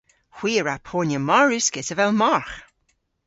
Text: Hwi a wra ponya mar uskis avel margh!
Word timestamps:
Hwi 0.37 0.51
a 0.59 0.61
wra 0.63 0.75
ponya 0.87 1.19
mar 1.21 1.47
uskis 1.57 1.89
avel 1.93 2.11
margh! 2.21 2.55